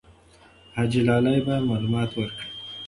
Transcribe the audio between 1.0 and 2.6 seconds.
لالی به معلومات ورکړي.